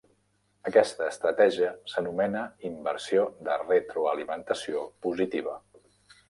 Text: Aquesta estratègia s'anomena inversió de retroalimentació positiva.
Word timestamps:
Aquesta 0.69 1.09
estratègia 1.09 1.69
s'anomena 1.93 2.41
inversió 2.71 3.27
de 3.49 3.59
retroalimentació 3.67 4.83
positiva. 5.09 5.55